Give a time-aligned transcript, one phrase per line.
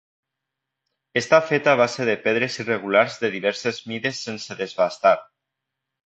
[1.21, 5.13] Està feta a base de pedres irregulars de diverses mides sense desbastar.